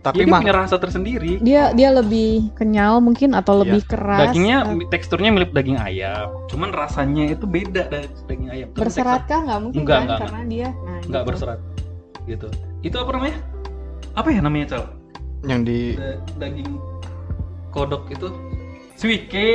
[0.00, 1.38] Tapi dia mah punya rasa tersendiri.
[1.38, 3.60] Dia dia lebih kenyal mungkin atau Iya.
[3.62, 4.20] lebih keras.
[4.24, 8.68] Dagingnya Eh, teksturnya mirip daging ayam, cuman rasanya itu beda dari daging ayam.
[8.70, 11.28] Cuman berserat kah nggak mungkin Enggak, kan enggak, karena dia nah, tekstur- Enggak gitu.
[11.28, 11.60] berserat.
[12.24, 12.48] Gitu.
[12.82, 13.38] Itu apa namanya?
[14.14, 14.84] Apa ya namanya, Cal?
[15.40, 16.70] yang di Da- daging
[17.68, 18.26] kodok itu
[18.94, 19.50] suike.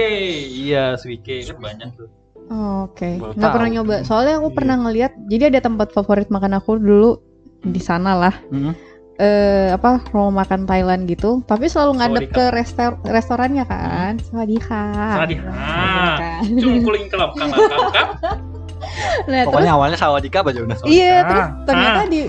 [0.49, 2.09] Iya, suike kan banyak tuh.
[2.45, 3.55] Oh, Oke, Baru nggak tahu.
[3.55, 3.95] pernah nyoba.
[4.03, 4.55] Soalnya aku Iya.
[4.55, 5.11] pernah ngeliat.
[5.25, 7.19] Jadi ada tempat favorit makan aku dulu
[7.61, 8.35] di sana lah.
[8.49, 8.75] Mhm.
[9.21, 11.45] Eh apa rumah makan Thailand gitu.
[11.45, 14.17] Tapi selalu ngadep ke restor restorannya kan.
[14.25, 14.83] Sawadika.
[15.21, 15.51] Sawadika.
[15.53, 16.61] Sawadika.
[16.61, 17.51] Cuma kuling kelap kang.
[19.25, 22.07] Nah, terus pokoknya awalnya sawadika aja udah Iya, Ah, terus ternyata ah.
[22.11, 22.19] di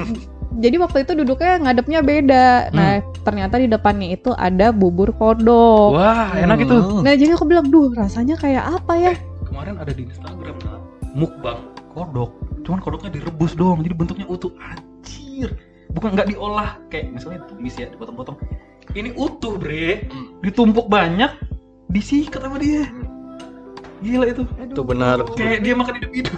[0.54, 2.46] jadi waktu itu duduknya ngadepnya beda.
[2.70, 5.98] Nah, ternyata di depannya itu ada bubur kodok.
[5.98, 6.76] Wah, enak itu.
[6.78, 7.02] Hmm.
[7.02, 9.12] Nah, jadi aku bilang, "Duh, rasanya kayak apa ya?"
[9.50, 10.78] Kemarin ada di Instagram nah,
[11.10, 11.58] mukbang
[11.90, 12.30] kodok.
[12.62, 14.54] Cuman kodoknya direbus doang, jadi bentuknya utuh.
[14.62, 15.50] Anjir.
[15.94, 18.36] Bukan nggak diolah kayak misalnya tumis ya, dipotong-potong.
[18.92, 20.06] Ini utuh, Bre.
[20.10, 20.38] Hmm.
[20.42, 21.30] Ditumpuk banyak,
[21.88, 22.86] disikat sama dia.
[24.02, 24.44] Gila itu.
[24.60, 26.36] itu benar Kayak dia makan hidup-hidup.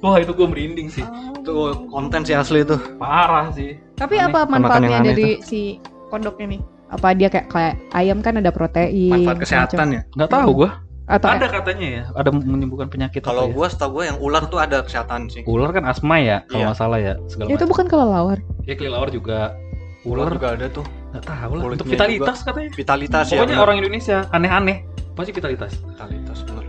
[0.00, 1.04] Wah, itu gue merinding sih.
[1.36, 1.54] itu
[1.90, 3.74] konten sih asli itu Parah sih.
[3.94, 4.30] Tapi Aneh.
[4.30, 6.62] apa manfaatnya dari si kodok ini?
[6.88, 9.10] Apa dia kayak kayak ayam kan ada protein.
[9.26, 10.70] manfaat kesehatan ya Nggak tahu gua.
[11.02, 13.56] Atau Ada katanya ya, ada menyembuhkan penyakit kalau apa ya?
[13.58, 16.66] gua setahu gua yang ular tuh ada kesehatan sih ular kan asma ya, kalau Iya.
[16.70, 17.70] nggak salah ya, segala itu macam.
[17.74, 18.38] bukan kelelawar.
[18.62, 19.56] Ya kelelawar juga.
[20.02, 20.82] ular juga ada tuh
[21.14, 21.62] nggak tahu lah.
[21.72, 22.70] Untuk vitalitas katanya.
[22.74, 24.82] vitalitas ya Pokoknya orang Indonesia aneh-aneh
[25.14, 25.78] pasti vitalitas.
[25.78, 26.64] vitalitas benar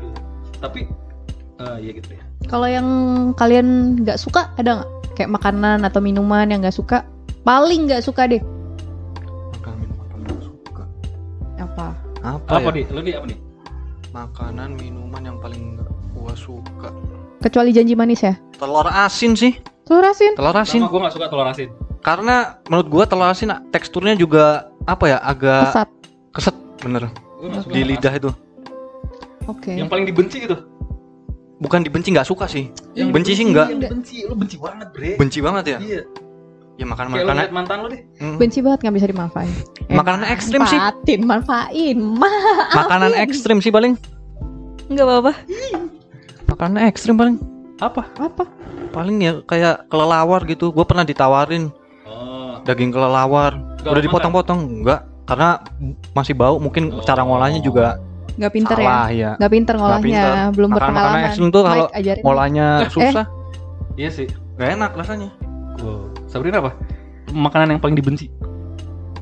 [0.59, 0.79] Tapi
[1.57, 2.21] eh ya gitu ya.
[2.45, 2.87] Kalau yang
[3.33, 3.67] kalian
[3.99, 4.89] nggak suka ada nggak?
[5.13, 7.09] Kayak makanan atau minuman yang nggak suka?
[7.41, 8.41] Paling nggak suka deh.
[9.51, 10.83] makanan minuman paling gua suka
[11.57, 11.87] Apa?
[12.21, 12.85] apa, Apa ya nih?
[12.89, 13.39] Lu nih apa nih?
[14.13, 16.89] makanan minuman yang paling nggak gua suka
[17.41, 18.37] Kecuali janji manis ya?
[18.53, 20.31] telur asin sih Telur asin?
[20.33, 21.69] telur asin gue nggak suka telur asin.
[21.99, 24.43] karena menurut gua telur asin teksturnya juga
[24.83, 25.89] apa ya agak Kesat.
[26.31, 28.21] keset bener Gue nggak di lidah asin.
[28.21, 28.31] itu
[29.43, 29.71] Oke.
[29.73, 30.55] Yang paling dibenci itu.
[31.59, 32.71] bukan dibenci nggak suka sih.
[32.91, 33.67] Yang benci sih enggak.
[33.69, 35.11] Yang benci, lu benci banget, Bre.
[35.15, 35.77] Benci banget ya.
[35.79, 36.01] Iya.
[36.73, 38.01] Ya makan Kayak makanan liat mantan lu deh.
[38.17, 39.51] hmm, benci banget nggak bisa dimanfaatin
[39.83, 40.75] Eh, Makanan ekstrim sih.
[40.75, 41.97] manfaatin manfaatin
[42.79, 43.93] makanan ekstrim sih paling.
[44.85, 45.31] nggak apa-apa
[46.45, 47.35] Makanan ekstrim paling.
[47.77, 48.07] Apa?
[48.17, 48.43] apa
[48.93, 50.69] Paling ya kayak kelelawar gitu.
[50.69, 51.73] Gue pernah ditawarin
[52.05, 52.61] Oh.
[52.61, 53.57] daging kelelawar.
[53.81, 55.59] Nggak Udah dipotong-potong enggak karena
[56.11, 57.01] masih bau mungkin Oh.
[57.01, 57.97] cara ngolahnya juga
[58.33, 59.31] nggak pinter ya salah ya.
[59.37, 60.33] nggak pinter ngolahnya pinter.
[60.51, 61.85] belum Makanan- makanan berpengalaman ekstrim tuh kalau.
[62.23, 63.25] Ngolahnya susah,
[63.93, 64.27] Iya sih.
[64.55, 65.29] gak enak rasanya.
[65.77, 66.09] Wow.
[66.25, 66.71] Sabrina apa?
[67.29, 68.29] Makanan yang paling dibenci.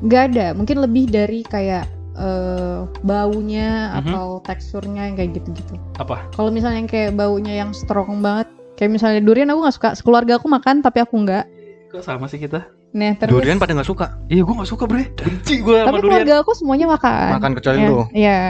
[0.02, 3.98] nggak ada mungkin lebih dari kayak eh, baunya Mhm.
[4.04, 6.26] atau teksturnya yang kayak gitu-gitu Apa?
[6.30, 10.32] kalau misalnya yang kayak baunya yang strong banget kayak misalnya durian aku nggak suka sekeluarga
[10.36, 11.44] aku makan tapi aku nggak
[11.88, 12.64] Kok sama sih kita?
[12.90, 14.20] nah terus Durian pada nggak suka.
[14.26, 15.08] Iya, gua gak suka, Bre.
[15.14, 16.04] Benci gua tapi sama durian.
[16.20, 18.00] keluarga aku semuanya makan Makan kecuali Ya, lu.
[18.12, 18.40] Iya.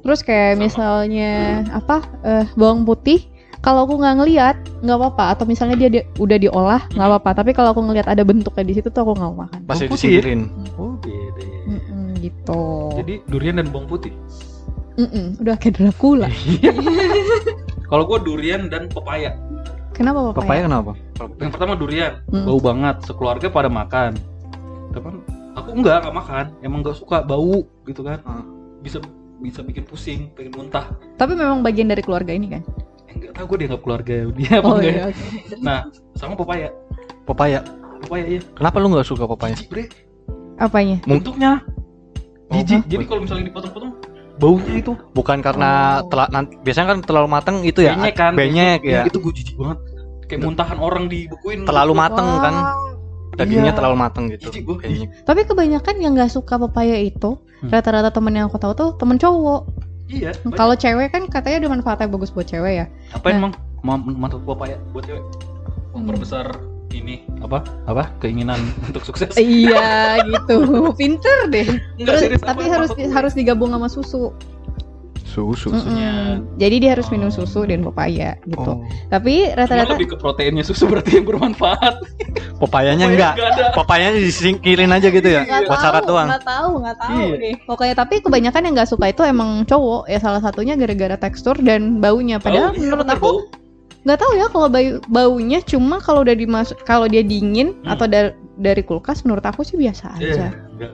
[0.00, 0.60] Terus kayak Sama.
[0.62, 1.32] misalnya
[1.70, 3.24] apa eh, bawang putih,
[3.58, 5.24] kalau aku nggak ngeliat nggak apa-apa.
[5.30, 7.30] Atau misalnya dia di- udah diolah nggak apa-apa.
[7.34, 9.60] Tapi kalau aku ngeliat ada bentuknya di situ tuh aku nggak mau makan.
[9.62, 10.20] Pasti Bawang putih ya?
[10.20, 10.40] disingkirin.
[10.76, 11.44] Oh, beda.
[11.66, 12.62] Mm-mm, gitu.
[12.96, 14.12] Jadi durian dan bawang putih.
[14.94, 16.28] Mm-mm, udah kayak Dracula.
[17.88, 19.36] Kalau gua durian dan pepaya.
[19.96, 20.36] Kenapa papaya?
[20.38, 20.92] Pepaya kenapa?
[21.40, 22.44] Yang pertama durian, Hmm.
[22.44, 22.96] bau banget.
[23.02, 24.12] Sekeluarga pada makan.
[24.92, 25.06] Tapi
[25.54, 26.44] aku enggak, enggak makan.
[26.60, 28.20] Emang enggak suka bau gitu kan.
[28.22, 28.44] Hmm.
[28.84, 29.00] Bisa
[29.36, 30.92] bisa bikin pusing, pengen muntah.
[31.16, 32.62] Tapi memang bagian dari keluarga ini kan.
[33.06, 34.84] Eh, enggak tahu gue dianggap keluarga dia apa Oh enggak.
[34.84, 35.00] iya.
[35.00, 35.04] ya.
[35.08, 35.24] oke.
[35.58, 35.78] Nah,
[36.12, 36.68] sama pepaya.
[37.24, 37.60] Pepaya.
[38.04, 38.40] Pepaya iya.
[38.52, 39.56] Kenapa lu nggak suka pepaya?
[39.56, 39.84] Jijik, Bre.
[40.56, 41.00] Apanya?
[41.04, 41.60] Bentuknya
[42.46, 42.80] Oh, jijik.
[42.80, 42.88] apa?
[42.88, 43.92] Jadi kalau misalnya dipotong-potong
[44.36, 46.08] baunya itu Bukan karena Oh.
[46.08, 47.96] tela- nanti, biasanya kan terlalu matang itu ya.
[47.96, 48.32] benyek kan.
[48.32, 49.02] Benyek Iya, ya.
[49.04, 49.78] Itu gue jijik banget.
[50.26, 51.64] Kayak muntahan orang dibekuin.
[51.64, 52.54] Terlalu mateng kan.
[53.32, 53.76] Dagingnya Iya.
[53.76, 54.48] terlalu mateng gitu.
[54.48, 54.76] Jijik gua.
[54.78, 55.08] Benyek.
[55.22, 57.68] Tapi kebanyakan yang nggak suka pepaya itu Hmm.
[57.68, 59.62] rata-rata temen yang aku tahu tuh temen cowok.
[60.06, 60.30] Iya.
[60.52, 62.86] Kalau cewek kan katanya ada manfaatnya bagus buat cewek ya.
[63.10, 63.36] apa Nah.
[63.38, 65.24] emang ma- mantap pepaya buat cewek?
[65.92, 66.46] Memperbesar
[66.92, 67.64] ini apa?
[67.84, 68.12] Apa?
[68.18, 69.34] Keinginan untuk sukses.
[69.34, 70.90] iya gitu.
[70.94, 71.66] Pinter deh.
[71.96, 74.30] Enggak Terus, serius tapi apa- harus apa- harus digabung sama susu.
[75.26, 75.68] Susu.
[75.68, 76.40] Susunya.
[76.40, 76.56] Mm-mm.
[76.56, 77.34] Jadi dia harus minum Oh.
[77.34, 78.72] susu dan pepaya gitu.
[78.72, 78.80] Oh.
[79.06, 81.94] Tapi Cuma rata-rata lebih ke proteinnya susu berarti yang bermanfaat.
[82.56, 83.32] Pepayanya Pepaya enggak.
[83.36, 83.64] nggak ada.
[83.76, 85.44] Papayanya disingkirin aja gitu ya.
[85.44, 86.28] Buat syarat tahu, doang.
[86.32, 87.36] nggak tahu, nggak tahu Iya.
[87.36, 87.54] deh.
[87.68, 92.00] Pokoknya tapi kebanyakan yang nggak suka itu emang cowok ya salah satunya gara-gara tekstur dan
[92.00, 92.40] baunya.
[92.40, 93.38] Padahal Bau, iya, menurut aku bau.
[94.06, 97.90] Nggak tahu ya kalau bau baunya cuma kalau udah dimasuk kalau dia dingin Hmm.
[97.90, 100.48] atau da- dari kulkas menurut aku sih biasa Iya, aja.
[100.70, 100.92] enggak.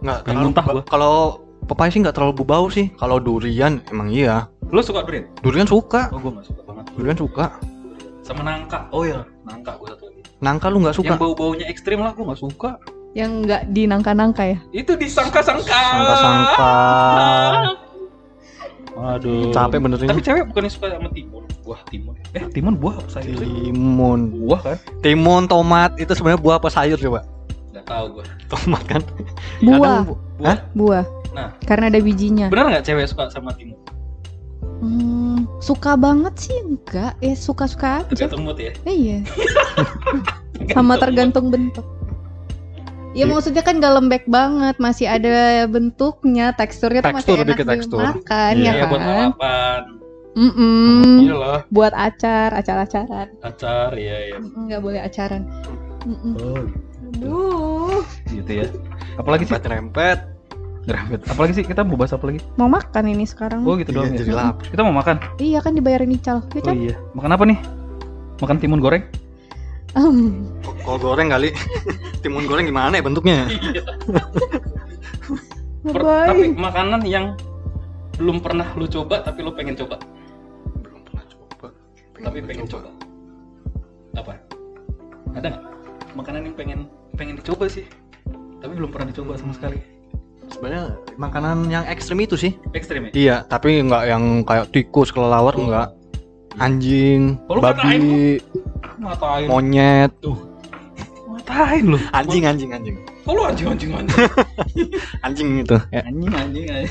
[0.00, 0.82] Enggak Pengen terlalu muntah gua.
[0.82, 1.14] Kalau
[1.62, 2.88] pepaya sih enggak terlalu bau sih.
[2.96, 4.48] Kalau durian emang iya.
[4.66, 5.28] Lu suka durian?
[5.38, 6.08] Durian suka.
[6.10, 6.84] Oh, gua enggak suka banget.
[6.96, 7.44] Durian suka.
[8.22, 8.88] Sama nangka.
[8.88, 10.20] Oh iya, nangka gua satu lagi.
[10.40, 11.12] Nangka lu nggak suka.
[11.12, 12.70] Yang bau-baunya ekstrim lah gua enggak suka.
[13.12, 14.58] Yang nggak dinangka-nangka ya.
[14.72, 15.68] Itu disangka-sangka.
[15.68, 16.72] Sangka-sangka.
[18.92, 19.50] Aduh.
[19.50, 20.22] Capek bener Tapi ini.
[20.22, 21.44] cewek bukannya suka sama timun?
[21.60, 22.14] Buah timun.
[22.32, 23.48] Eh, timun buah apa sayur sih?
[23.68, 24.20] Timun.
[24.34, 24.76] Buah kan?
[25.00, 27.20] Timun, tomat itu sebenarnya buah apa sayur coba?
[27.70, 28.24] Enggak tahu gua.
[28.48, 29.00] Tomat kan.
[29.62, 30.48] Buah, Kadang- Buah.
[30.48, 30.58] Hah?
[30.72, 31.04] buah.
[31.30, 31.48] Nah.
[31.62, 32.46] Karena ada bijinya.
[32.48, 33.78] Benar nggak cewek suka sama timun?
[34.80, 37.12] Hmm, suka banget sih enggak?
[37.20, 38.08] Eh suka-suka aja.
[38.08, 38.72] Tergantung mood ya.
[38.82, 39.18] Eh, iya.
[40.70, 41.84] Sama tergantung bentuk.
[43.10, 43.24] Ya Iya.
[43.26, 47.98] maksudnya kan gak lembek banget, masih ada bentuknya, teksturnya tuh Tekstur, masih enak tekstur.
[48.00, 49.08] dimakan Iya, ya Iya, buat kan.
[49.10, 49.82] lalapan.
[50.30, 51.18] Mm-mm.
[51.20, 53.28] Iya lah, Buat acar, acar-acaran.
[53.42, 54.38] acar, iya iya.
[54.38, 55.42] Mm-mm, Nggak boleh acaran.
[56.06, 56.32] Mm-mm.
[56.38, 56.62] Oh,
[57.10, 58.66] Aduh, gitu ya.
[59.18, 59.50] Apalagi sih?
[59.50, 60.18] Rempet-rempet.
[60.80, 61.20] Rambut.
[61.26, 61.64] Apalagi sih?
[61.66, 62.40] Kita mau bahas apa lagi?
[62.54, 63.60] mau makan ini sekarang.
[63.62, 64.18] Oh gitu Iya, doang ya.
[64.18, 64.64] jadi lapar.
[64.64, 65.16] Kita mau makan.
[65.36, 66.38] Iya kan dibayarin Ical.
[66.48, 66.74] Ya Oh kan?
[66.78, 66.94] iya.
[67.12, 67.58] Makan apa nih?
[68.38, 69.02] Makan timun goreng?
[69.94, 70.46] Em,
[70.80, 71.50] Kol goreng kali.
[72.22, 73.50] Timun goreng gimana ya bentuknya?
[75.80, 77.34] Per- tapi makanan yang
[78.20, 79.96] belum pernah lu coba tapi lu pengen coba.
[80.84, 81.66] Belum pernah coba.
[82.20, 82.88] Tapi pengen coba.
[84.14, 84.32] Apa?
[85.34, 85.64] Ada nggak?
[86.12, 86.80] Makanan yang pengen
[87.16, 87.88] pengen dicoba sih.
[88.60, 89.80] Tapi belum pernah dicoba sama sekali.
[90.50, 92.52] Sebenarnya makanan yang ekstrim itu sih.
[92.74, 93.10] Ekstrim ya?
[93.14, 95.64] Iya, tapi nggak yang kayak tikus, kelelawar Oh.
[95.64, 95.88] enggak.
[96.58, 98.42] Anjing, Oh, babi,
[99.00, 99.46] Ngatain?
[99.48, 100.12] monyet,
[101.30, 101.98] Ngatain lu?
[102.10, 104.16] anjing, anjing, anjing, Oh lu anjing anjing anjing.
[105.26, 105.76] anjing itu.
[105.88, 106.90] Ya, anjing anjing anjing.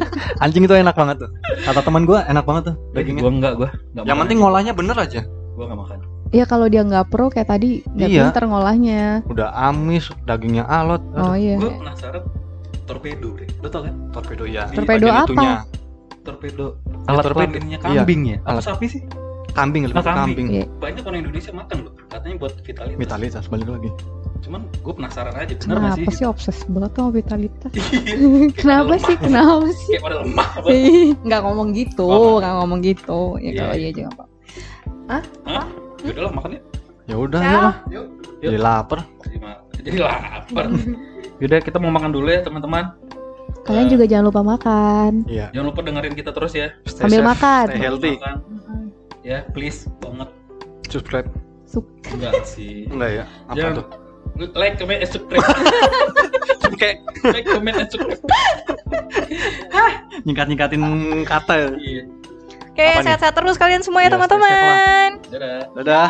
[0.44, 1.30] anjing itu enak banget tuh.
[1.62, 3.20] Kata teman gua enak banget tuh dagingnya.
[3.20, 3.68] Gua enggak gua.
[3.90, 5.20] Enggak Yang penting ngolahnya bener aja.
[5.52, 5.98] gua enggak makan.
[6.30, 8.22] Ya kalau dia nggak pro kayak tadi nggak Iya.
[8.24, 9.02] pinter ngolahnya.
[9.26, 11.02] Udah amis, dagingnya alot.
[11.12, 11.58] Oh iya.
[11.58, 12.22] Gua penasaran
[12.84, 13.48] torpedo deh.
[13.58, 13.94] Lu tau kan?
[14.10, 14.64] Torpedo ya.
[14.70, 15.26] Torpedo apa?
[15.26, 15.52] itunya.
[16.20, 17.56] Torpedo Ya, alat torpedo.
[17.58, 17.78] Iya.
[17.80, 18.38] kambing ya?
[18.40, 19.02] Apa Alat- sapi sih?
[19.50, 20.22] Kambing lebih Ah, kambing.
[20.22, 20.48] kambing.
[20.52, 20.64] Iya.
[20.78, 21.92] Banyak orang Indonesia makan loh.
[22.06, 22.98] Katanya buat vitalitas.
[22.98, 23.90] Vitalitas balik lagi.
[24.40, 26.16] Cuman gue penasaran aja bener nggak Kenapa sih?
[26.16, 27.70] sih obses banget sama vitalitas?
[27.70, 27.84] Iya.
[28.60, 29.16] Kenapa sih?
[29.16, 29.88] Kenapa sih?
[29.90, 30.48] Kayak pada lemah.
[30.54, 30.68] apa?
[31.20, 33.20] nggak ngomong gitu, Oh, nggak ngomong gitu.
[33.36, 33.80] Ya Iya, kalau iya.
[33.80, 34.24] iya juga apa.
[35.06, 35.22] Hah?
[35.44, 35.66] Hah?
[36.00, 36.60] Yaudah lah makan ya.
[37.04, 37.46] Ya udah Ya.
[37.46, 37.74] ya lah.
[37.90, 38.06] Yuk.
[38.40, 38.98] Jadi lapar.
[39.76, 40.64] Jadi, lapar.
[41.40, 42.84] Yaudah kita mau makan dulu ya teman-teman.
[43.60, 45.12] Kalian juga jangan lupa makan.
[45.26, 45.52] Iya.
[45.52, 46.72] Jangan lupa dengerin kita terus ya.
[46.82, 47.64] Stay Sambil safe, makan.
[47.66, 48.14] Stay healthy.
[48.16, 48.36] Makan.
[49.20, 50.28] Ya please banget.
[50.88, 51.28] Subscribe.
[52.10, 52.88] Enggak sih.
[52.90, 53.24] Enggak ya?
[53.46, 53.74] Apa Jangan.
[53.78, 53.86] tuh?
[54.56, 55.44] Like, comment, and subscribe.
[56.80, 56.96] Kayak
[57.28, 58.22] like, comment, and subscribe.
[60.24, 60.80] nyingkat-nyingkatin
[61.28, 61.76] kata.
[61.76, 62.02] Iya.
[62.70, 65.08] Oke, sehat-sehat terus kalian semua ya Iya, teman-teman.
[65.28, 65.60] Dadah.
[65.76, 66.08] Dadah.